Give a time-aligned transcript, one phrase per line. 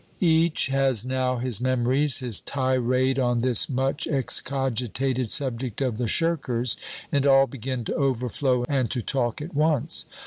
[0.19, 6.75] Each has now his memories, his tirade on this much excogitated subject of the shirkers,
[7.11, 10.07] and all begin to overflow and to talk at once.